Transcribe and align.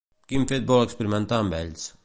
Quin 0.31 0.47
fet 0.51 0.65
vol 0.71 0.81
experimentar 0.87 1.41
amb 1.45 1.57
ells? 1.63 1.89